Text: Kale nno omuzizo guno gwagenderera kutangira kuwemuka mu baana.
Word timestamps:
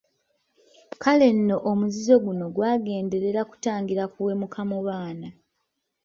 Kale 1.03 1.27
nno 1.37 1.55
omuzizo 1.69 2.15
guno 2.23 2.45
gwagenderera 2.55 3.41
kutangira 3.49 4.03
kuwemuka 4.13 4.59
mu 4.69 4.79
baana. 4.87 5.29